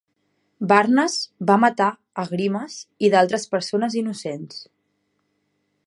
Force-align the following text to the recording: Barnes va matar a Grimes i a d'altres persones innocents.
Barnes 0.69 1.17
va 1.51 1.57
matar 1.65 1.89
a 2.23 2.27
Grimes 2.31 2.79
i 3.07 3.11
a 3.13 3.15
d'altres 3.17 3.47
persones 3.53 3.99
innocents. 4.03 4.61